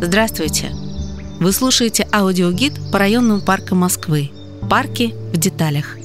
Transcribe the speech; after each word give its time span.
Здравствуйте! 0.00 0.72
Вы 1.38 1.52
слушаете 1.52 2.08
аудиогид 2.12 2.74
по 2.90 2.98
районным 2.98 3.40
паркам 3.40 3.78
Москвы. 3.78 4.30
Парки 4.68 5.14
в 5.32 5.36
деталях. 5.36 5.96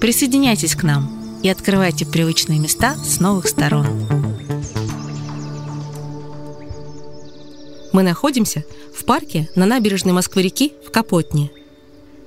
Присоединяйтесь 0.00 0.76
к 0.76 0.82
нам 0.82 1.40
и 1.42 1.48
открывайте 1.48 2.06
привычные 2.06 2.58
места 2.58 2.94
с 3.04 3.18
новых 3.18 3.48
сторон. 3.48 3.86
Мы 7.92 8.02
находимся 8.02 8.64
в 8.94 9.04
парке 9.04 9.48
на 9.54 9.66
набережной 9.66 10.12
Москвы-реки 10.12 10.74
в 10.86 10.90
Капотне. 10.90 11.50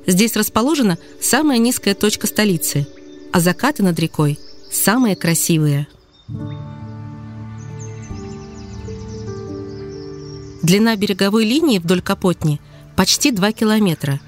Здесь 0.07 0.35
расположена 0.35 0.97
самая 1.21 1.59
низкая 1.59 1.95
точка 1.95 2.27
столицы, 2.27 2.87
а 3.31 3.39
закаты 3.39 3.83
над 3.83 3.99
рекой 3.99 4.39
самые 4.71 5.15
красивые– 5.15 5.87
Длина 10.61 10.95
береговой 10.97 11.45
линии 11.45 11.79
вдоль 11.79 12.01
Капотни 12.01 12.59
почти 12.95 13.31
2 13.31 13.51
километра. 13.53 14.19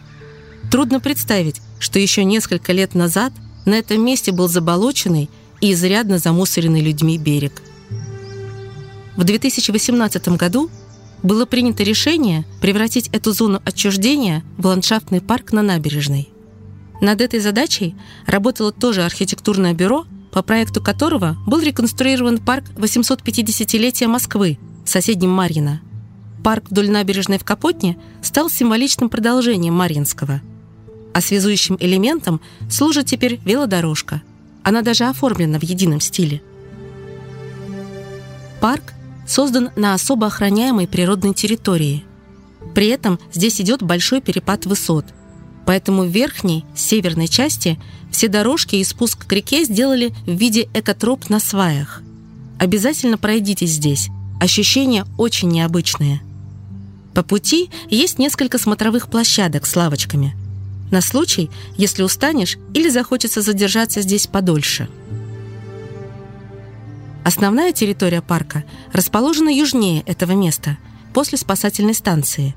Трудно 0.72 1.02
представить, 1.02 1.62
что 1.80 2.00
еще 2.00 2.24
несколько 2.24 2.72
лет 2.72 2.96
назад 2.96 3.34
на 3.66 3.74
этом 3.74 4.04
месте 4.04 4.32
был 4.32 4.48
заболоченный 4.48 5.30
и 5.60 5.74
изрядно 5.74 6.20
замусоренный 6.20 6.80
людьми 6.80 7.18
берег. 7.18 7.62
В 9.18 9.26
2018 9.26 10.30
году 10.30 10.70
было 11.22 11.46
принято 11.46 11.84
решение 11.84 12.46
превратить 12.62 13.10
эту 13.10 13.34
зону 13.34 13.62
отчуждения 13.66 14.44
в 14.58 14.66
ландшафтный 14.66 15.20
парк 15.20 15.52
на 15.52 15.62
набережной. 15.62 16.30
Над 17.02 17.20
этой 17.20 17.40
задачей 17.42 17.96
работало 18.26 18.72
тоже 18.72 19.04
архитектурное 19.04 19.74
бюро, 19.74 20.06
по 20.32 20.42
проекту 20.42 20.82
которого 20.82 21.36
был 21.46 21.60
реконструирован 21.60 22.38
парк 22.38 22.64
850-летия 22.78 24.08
Москвы 24.08 24.58
в 24.86 24.90
соседнем 24.90 25.32
Марьино– 25.32 25.82
Парк 26.44 26.66
вдоль 26.70 26.90
набережной 26.90 27.38
в 27.38 27.44
Капотне 27.44 27.98
стал 28.22 28.50
символичным 28.50 29.10
продолжением 29.10 29.76
Марьинского. 29.76 30.42
А 31.14 31.22
связующим 31.22 31.78
элементом 31.80 32.42
служит 32.70 33.06
теперь 33.06 33.40
велодорожка. 33.46 34.22
Она 34.64 34.82
даже 34.82 35.06
оформлена 35.06 35.60
в 35.60 35.64
едином 35.64 36.00
стиле. 36.00 36.42
Парк 38.60 38.94
создан 39.28 39.70
на 39.76 39.94
особо 39.94 40.28
охраняемой 40.28 40.88
природной 40.88 41.34
территории. 41.34 42.04
При 42.74 42.88
этом 42.88 43.20
здесь 43.34 43.60
идет 43.62 43.82
большой 43.82 44.22
перепад 44.22 44.66
высот. 44.66 45.06
Поэтому 45.66 46.04
в 46.04 46.08
верхней, 46.08 46.66
северной 46.76 47.28
части 47.28 47.80
все 48.12 48.28
дорожки 48.28 48.76
и 48.76 48.84
спуск 48.84 49.28
к 49.28 49.32
реке 49.32 49.64
сделали 49.64 50.14
в 50.26 50.32
виде 50.32 50.68
экотроп 50.74 51.30
на 51.30 51.40
сваях. 51.40 52.02
Обязательно 52.60 53.18
пройдитесь 53.18 53.72
здесь. 53.72 54.10
Ощущения 54.40 55.06
очень 55.18 55.50
необычные– 55.50 56.22
по 57.14 57.24
пути 57.24 57.70
есть 57.90 58.20
несколько 58.20 58.58
смотровых 58.58 59.10
площадок 59.10 59.66
с 59.66 59.76
лавочками. 59.76 60.36
На 60.92 61.02
случай, 61.02 61.50
если 61.78 62.04
устанешь 62.04 62.58
или 62.74 62.90
захочется 62.90 63.42
задержаться 63.42 64.02
здесь 64.02 64.28
подольше. 64.28 64.90
Основная 67.24 67.72
территория 67.72 68.22
парка 68.22 68.64
расположена 68.92 69.50
южнее 69.50 70.02
этого 70.06 70.32
места, 70.32 70.78
после 71.14 71.38
спасательной 71.38 71.94
станции. 71.94 72.56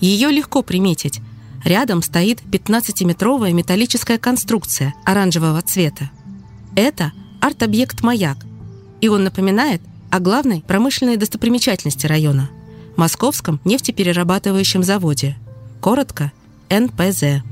Ее 0.00 0.30
легко 0.30 0.62
приметить. 0.62 1.20
Рядом 1.64 2.02
стоит 2.02 2.40
15-метровая 2.42 3.52
металлическая 3.52 4.18
конструкция 4.18 4.94
оранжевого 5.04 5.60
цвета. 5.62 6.10
Это 6.76 7.12
арт-объект 7.40 8.02
«Маяк», 8.02 8.38
и 9.00 9.08
он 9.08 9.24
напоминает 9.24 9.82
о 10.10 10.20
главной 10.20 10.62
промышленной 10.62 11.16
достопримечательности 11.16 12.06
района– 12.06 12.50
Московском 12.96 13.60
нефтеперерабатывающем 13.64 14.82
заводе. 14.82 15.36
Коротко– 15.80 16.32
НПЗ. 16.70 17.42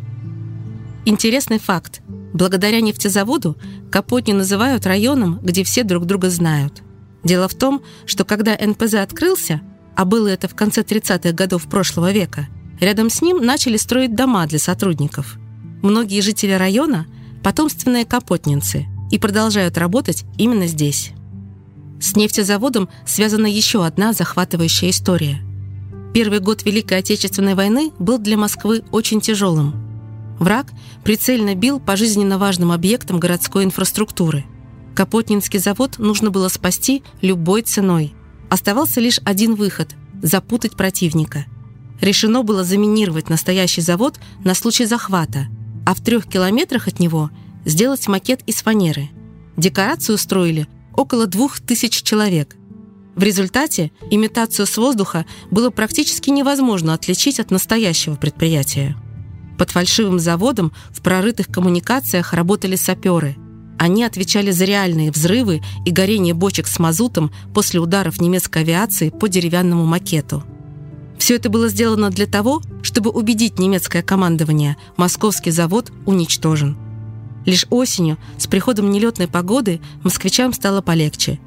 Интересный 1.04 1.58
факт. 1.58 2.00
Благодаря 2.32 2.80
нефтезаводу 2.80 3.56
Капотни 3.90 4.32
называют 4.32 4.86
районом, 4.86 5.38
где 5.42 5.62
все 5.62 5.84
друг 5.84 6.06
друга 6.06 6.30
знают. 6.30 6.82
Дело 7.22 7.46
в 7.46 7.54
том, 7.54 7.82
что 8.06 8.24
когда 8.24 8.56
НПЗ 8.56 8.94
открылся, 8.94 9.60
а 9.94 10.04
было 10.04 10.28
это 10.28 10.48
в 10.48 10.54
конце 10.54 10.80
30-х 10.80 11.32
годов 11.32 11.68
прошлого 11.68 12.10
века, 12.10 12.48
рядом 12.80 13.10
с 13.10 13.22
ним 13.22 13.44
начали 13.44 13.76
строить 13.76 14.16
дома 14.16 14.46
для 14.46 14.58
сотрудников. 14.58 15.36
Многие 15.82 16.20
жители 16.22 16.52
района– 16.52 17.06
потомственные 17.44 18.06
капотнинцы 18.06 18.86
и 19.10 19.18
продолжают 19.18 19.76
работать 19.76 20.24
именно 20.38 20.66
здесь. 20.66 21.12
С 22.04 22.16
нефтезаводом 22.16 22.90
связана 23.06 23.46
еще 23.46 23.86
одна 23.86 24.12
захватывающая 24.12 24.90
история. 24.90 25.40
Первый 26.12 26.40
год 26.40 26.62
Великой 26.66 26.98
Отечественной 26.98 27.54
войны 27.54 27.92
был 27.98 28.18
для 28.18 28.36
Москвы 28.36 28.82
очень 28.90 29.22
тяжелым. 29.22 29.74
Враг 30.38 30.66
прицельно 31.02 31.54
бил 31.54 31.80
по 31.80 31.96
жизненно 31.96 32.36
важным 32.36 32.72
объектам 32.72 33.18
городской 33.18 33.64
инфраструктуры. 33.64 34.44
Капотнинский 34.94 35.58
завод 35.58 35.98
нужно 35.98 36.30
было 36.30 36.48
спасти 36.48 37.02
любой 37.22 37.62
ценой. 37.62 38.12
Оставался 38.50 39.00
лишь 39.00 39.20
один 39.24 39.54
выход– 39.54 39.94
запутать 40.22 40.76
противника. 40.76 41.46
Решено 42.02 42.42
было 42.42 42.64
заминировать 42.64 43.30
настоящий 43.30 43.80
завод 43.80 44.20
на 44.44 44.52
случай 44.52 44.84
захвата, 44.84 45.46
а 45.86 45.94
в 45.94 46.02
трех 46.02 46.26
километрах 46.26 46.86
от 46.86 47.00
него 47.00 47.30
сделать 47.64 48.06
макет 48.08 48.42
из 48.44 48.56
фанеры. 48.56 49.08
Декорацию 49.56 50.18
строили 50.18 50.68
около 50.96 51.26
двух 51.26 51.60
тысяч 51.60 52.02
человек. 52.02 52.56
В 53.14 53.22
результате 53.22 53.92
имитацию 54.10 54.66
с 54.66 54.76
воздуха 54.76 55.24
было 55.50 55.70
практически 55.70 56.30
невозможно 56.30 56.94
отличить 56.94 57.38
от 57.38 57.50
настоящего 57.50 58.16
предприятия. 58.16 58.96
Под 59.56 59.70
фальшивым 59.70 60.18
заводом 60.18 60.72
в 60.90 61.00
прорытых 61.00 61.46
коммуникациях 61.46 62.32
работали 62.32 62.74
саперы. 62.74 63.36
Они 63.78 64.02
отвечали 64.02 64.50
за 64.50 64.64
реальные 64.64 65.10
взрывы 65.10 65.62
и 65.84 65.90
горение 65.90 66.34
бочек 66.34 66.66
с 66.66 66.78
мазутом 66.78 67.30
после 67.52 67.80
ударов 67.80 68.20
немецкой 68.20 68.62
авиации 68.62 69.10
по 69.10 69.28
деревянному 69.28 69.84
макету. 69.84 70.42
Все 71.18 71.36
это 71.36 71.48
было 71.48 71.68
сделано 71.68 72.10
для 72.10 72.26
того, 72.26 72.62
чтобы 72.82 73.10
убедить 73.10 73.58
немецкое 73.58 74.02
командование, 74.02 74.76
московский 74.96 75.52
завод 75.52 75.92
уничтожен. 76.06 76.76
Лишь 77.44 77.66
осенью, 77.70 78.16
с 78.38 78.46
приходом 78.46 78.90
нелетной 78.90 79.28
погоды, 79.28 79.80
москвичам 80.02 80.52
стало 80.52 80.80
полегче. 80.80 81.38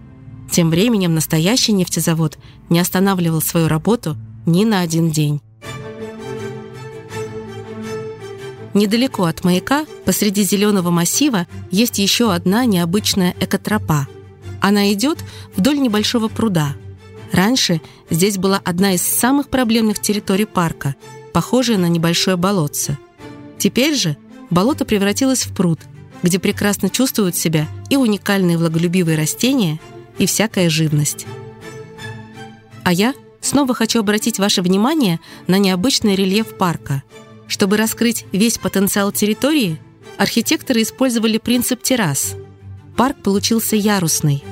Тем 0.51 0.69
временем 0.69 1.13
настоящий 1.13 1.73
нефтезавод 1.73 2.37
не 2.69 2.79
останавливал 2.79 3.41
свою 3.41 3.67
работу 3.67 4.15
ни 4.45 4.63
на 4.63 4.81
один 4.81 5.09
день. 5.09 5.41
Недалеко 8.73 9.23
от 9.23 9.43
маяка, 9.43 9.85
посреди 10.05 10.43
зеленого 10.43 10.91
массива, 10.91 11.47
есть 11.71 11.97
еще 11.97 12.31
одна 12.31 12.65
необычная 12.65 13.33
экотропа. 13.39 14.07
Она 14.61 14.93
идет 14.93 15.17
вдоль 15.55 15.79
небольшого 15.79 16.27
пруда. 16.27 16.75
Раньше 17.31 17.81
здесь 18.09 18.37
была 18.37 18.61
одна 18.63 18.93
из 18.93 19.01
самых 19.01 19.49
проблемных 19.49 19.99
территорий 19.99 20.45
парка, 20.45 20.95
похожая 21.33 21.77
на 21.77 21.87
небольшое 21.87 22.37
болотце. 22.37 22.97
Теперь 23.57 23.95
же 23.95 24.15
болото 24.49 24.85
превратилось 24.85 25.45
в 25.45 25.53
пруд, 25.53 25.79
где 26.23 26.39
прекрасно 26.39 26.89
чувствуют 26.89 27.35
себя 27.35 27.67
и 27.89 27.97
уникальные 27.97 28.57
влаголюбивые 28.57 29.17
растения, 29.17 29.79
и 30.17 30.25
всякая 30.25 30.69
живность. 30.69 31.27
А 32.83 32.91
я 32.91 33.13
снова 33.41 33.73
хочу 33.73 33.99
обратить 33.99 34.39
ваше 34.39 34.61
внимание 34.61 35.19
на 35.45 35.57
необычный 35.57 36.15
рельеф 36.15 36.57
парка. 36.57 37.03
Чтобы 37.47 37.77
раскрыть 37.77 38.25
весь 38.31 38.57
потенциал 38.57 39.11
территории, 39.11 39.79
архитекторы 40.17 40.81
использовали 40.81 41.37
принцип 41.37 41.83
террас. 41.83 42.35
Парк 42.95 43.17
получился 43.21 43.75
ярусный. 43.75 44.43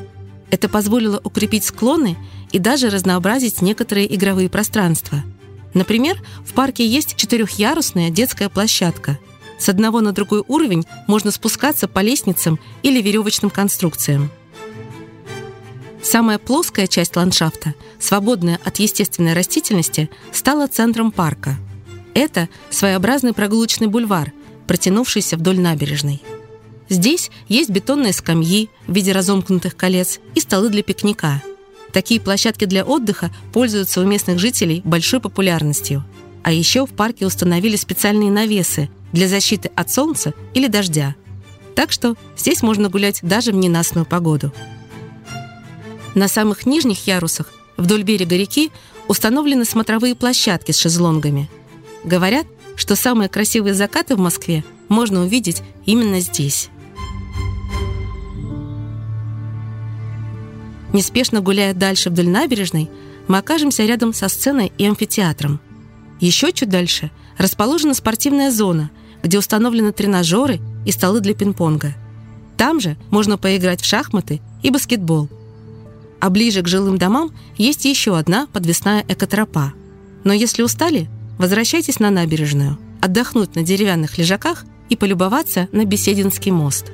Это 0.51 0.69
позволило 0.69 1.19
укрепить 1.23 1.65
склоны 1.65 2.15
и 2.51 2.59
даже 2.59 2.89
разнообразить 2.89 3.61
некоторые 3.61 4.13
игровые 4.13 4.49
пространства. 4.49 5.23
Например, 5.73 6.21
в 6.45 6.53
парке 6.53 6.87
есть 6.87 7.15
четырехъярусная 7.15 8.11
детская 8.11 8.49
площадка– 8.49 9.17
с 9.59 9.69
одного 9.69 10.01
на 10.01 10.11
другой 10.11 10.43
уровень 10.47 10.85
можно 11.07 11.31
спускаться 11.31 11.87
по 11.87 11.99
лестницам 11.99 12.59
или 12.83 13.01
веревочным 13.01 13.49
конструкциям. 13.49 14.31
Самая 16.03 16.37
плоская 16.37 16.85
часть 16.87 17.15
ландшафта, 17.15 17.73
свободная 17.99 18.59
от 18.63 18.77
естественной 18.77 19.33
растительности, 19.33 20.09
стала 20.31 20.67
центром 20.67 21.11
парка. 21.11 21.57
Это 22.13 22.47
своеобразный 22.69 23.33
прогулочный 23.33 23.87
бульвар, 23.87 24.31
протянувшийся 24.67 25.35
вдоль 25.35 25.59
набережной. 25.59 26.21
Здесь 26.89 27.31
есть 27.49 27.71
бетонные 27.71 28.13
скамьи 28.13 28.69
в 28.85 28.93
виде 28.93 29.11
разомкнутых 29.11 29.75
колец 29.75 30.19
и 30.35 30.39
столы 30.39 30.69
для 30.69 30.83
пикника. 30.83 31.41
Такие 31.91 32.21
площадки 32.21 32.65
для 32.65 32.85
отдыха 32.85 33.31
пользуются 33.51 34.01
у 34.01 34.05
местных 34.05 34.37
жителей 34.37 34.81
большой 34.85 35.19
популярностью. 35.19 36.03
А 36.43 36.51
еще 36.51 36.85
в 36.85 36.91
парке 36.91 37.25
установили 37.25 37.75
специальные 37.75 38.29
навесы 38.29 38.89
для 39.15 39.27
защиты 39.27 39.71
от 39.75 39.89
солнца 39.89 40.35
или 40.53 40.67
дождя. 40.67 41.15
Так 41.73 41.91
что 41.91 42.15
здесь 42.37 42.61
можно 42.61 42.89
гулять 42.89 43.19
даже 43.23 43.51
в 43.51 43.55
ненастную 43.55 44.05
погоду. 44.05 44.53
На 46.13 46.27
самых 46.27 46.67
нижних 46.67 47.07
ярусах 47.07 47.51
Вдоль 47.77 48.03
берега 48.03 48.35
реки 48.35 48.71
установлены 49.07 49.65
смотровые 49.65 50.15
площадки 50.15 50.71
с 50.71 50.79
шезлонгами. 50.79 51.49
Говорят, 52.03 52.47
что 52.75 52.95
самые 52.95 53.29
красивые 53.29 53.73
закаты 53.73 54.15
в 54.15 54.19
Москве 54.19 54.63
можно 54.87 55.21
увидеть 55.21 55.61
именно 55.85 56.19
здесь. 56.19 56.69
Неспешно 60.93 61.41
гуляя 61.41 61.73
дальше 61.73 62.09
вдоль 62.09 62.29
набережной, 62.29 62.89
мы 63.27 63.39
окажемся 63.39 63.83
рядом 63.85 64.13
со 64.13 64.29
сценой 64.29 64.71
и 64.77 64.85
амфитеатром. 64.85 65.59
Еще 66.21 66.53
чуть 66.53 66.69
дальше 66.69 67.11
расположена 67.37 67.93
спортивная 67.93 68.49
зона, 68.51 68.91
где 69.25 69.39
установлены 69.39 69.91
тренажеры 69.91 70.61
и 70.85 70.91
столы 70.91 71.19
для 71.19 71.33
пинг-понга. 71.33 71.95
Там 72.57 72.79
же 72.79 72.95
можно 73.09 73.39
поиграть 73.39 73.81
в 73.81 73.85
шахматы 73.85 74.39
и 74.61 74.69
баскетбол. 74.69 75.29
А 76.19 76.29
ближе 76.29 76.61
к 76.61 76.67
жилым 76.67 76.99
домам 76.99 77.31
есть 77.57 77.85
еще 77.85 78.17
одна 78.17 78.45
подвесная 78.53 79.03
экотропа. 79.07 79.73
Но 80.23 80.31
если 80.31 80.61
устали, 80.61 81.09
возвращайтесь 81.39 81.99
на 81.99 82.11
набережную, 82.11 82.77
отдохнуть 83.01 83.55
на 83.55 83.63
деревянных 83.63 84.19
лежаках 84.19 84.63
и 84.89 84.95
полюбоваться 84.95 85.69
на 85.71 85.85
Бесединский 85.85 86.51
мост. 86.51 86.91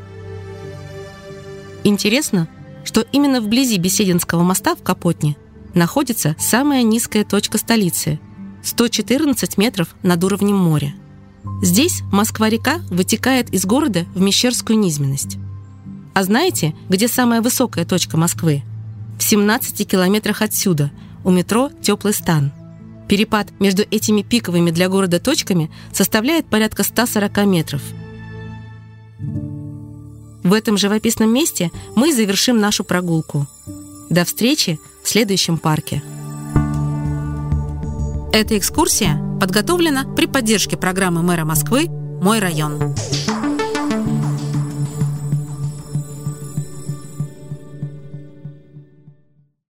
Интересно, 1.84 2.48
что 2.86 3.06
именно 3.12 3.42
вблизи 3.42 3.78
Бесединского 3.78 4.44
моста 4.44 4.76
в 4.76 4.82
Капотне 4.82 5.36
находится 5.74 6.38
самая 6.40 6.84
низкая 6.84 7.26
точка 7.26 7.58
столицы– 7.58 8.22
114 8.64 9.58
метров 9.58 9.96
над 10.02 10.24
уровнем 10.24 10.56
моря. 10.56 10.94
Здесь 11.62 12.02
Москва-река 12.12 12.82
вытекает 12.90 13.54
из 13.54 13.66
города 13.66 14.06
в 14.16 14.22
Мещерскую 14.22 14.78
низменность. 14.78 15.38
А 16.14 16.24
знаете, 16.24 16.76
где 16.90 17.08
самая 17.08 17.42
высокая 17.42 17.86
точка 17.86 18.18
Москвы? 18.18 18.64
В 19.20 19.24
17 19.24 19.88
километрах 19.88 20.42
отсюда, 20.42 20.92
у 21.24 21.32
метро 21.32 21.70
«Теплый 21.82 22.14
стан». 22.14 22.52
Перепад 23.08 23.52
между 23.60 23.84
этими 23.84 24.22
пиковыми 24.22 24.72
для 24.72 24.90
города 24.90 25.20
точками 25.20 25.70
составляет 25.92 26.48
порядка 26.48 26.84
140 26.84 27.46
метров. 27.46 27.82
В 30.44 30.54
этом 30.54 30.78
живописном 30.78 31.34
месте 31.34 31.72
мы 31.96 32.14
завершим 32.14 32.60
нашу 32.60 32.84
прогулку. 32.84 33.48
До 34.10 34.26
встречи 34.26 34.80
в 35.04 35.10
следующем 35.10 35.58
парке. 35.58 36.02
Эта 38.34 38.58
экскурсия 38.58 39.20
подготовлена 39.42 40.06
при 40.16 40.26
поддержке 40.26 40.78
программы 40.78 41.22
мэра 41.22 41.44
Москвы 41.44 41.88
«Мой 41.90 42.40
район». 42.40 42.96